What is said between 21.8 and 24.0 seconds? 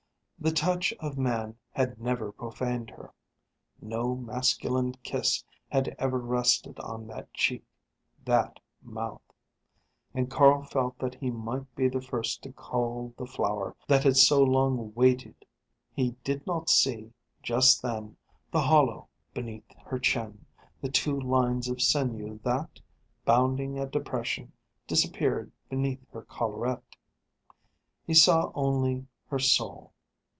sinew that, bounding a